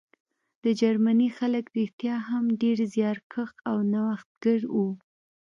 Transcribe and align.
د 0.63 0.65
جرمني 0.81 1.29
خلک 1.37 1.65
رښتیا 1.77 2.15
هم 2.29 2.45
ډېر 2.61 2.77
زیارکښ 2.93 3.49
او 3.69 3.77
نوښتګر 3.91 4.61
وو 4.75 4.89